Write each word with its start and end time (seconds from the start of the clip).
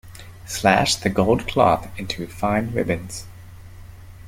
Slash 0.47 0.95
the 0.95 1.11
gold 1.11 1.47
cloth 1.47 1.87
into 1.95 2.25
fine 2.25 2.71
ribbons. 2.71 3.27